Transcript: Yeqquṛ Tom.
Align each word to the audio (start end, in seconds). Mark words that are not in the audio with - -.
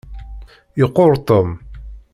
Yeqquṛ 0.79 1.11
Tom. 1.27 1.49